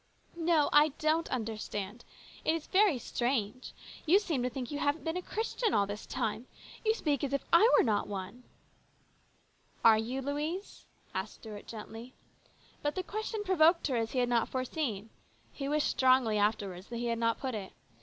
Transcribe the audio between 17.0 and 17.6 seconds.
had not put